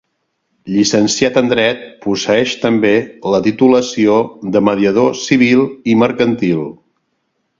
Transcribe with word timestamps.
Llicenciat 0.75 1.35
en 1.41 1.49
Dret, 1.51 1.83
posseeix 2.05 2.53
també 2.63 2.93
la 3.35 3.41
titulació 3.49 4.17
de 4.57 4.65
mediador 4.71 5.15
Civil 5.27 5.65
i 5.95 5.99
Mercantil. 6.05 6.67